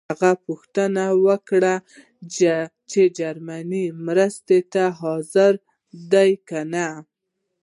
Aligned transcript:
هغه 0.09 0.31
پوښتنه 0.45 1.03
وکړه 1.27 1.73
چې 2.91 3.01
جرمني 3.19 3.85
مرستې 4.05 4.59
ته 4.73 4.83
حاضر 4.99 5.53
دی 6.11 6.31
کنه. 6.49 6.87